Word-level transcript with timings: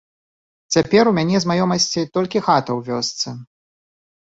Цяпер 0.75 1.11
у 1.11 1.13
мяне 1.19 1.37
з 1.45 1.53
маёмасці 1.53 2.09
толькі 2.19 2.45
хата 2.51 2.67
ў 2.77 2.93
вёсцы. 2.93 3.41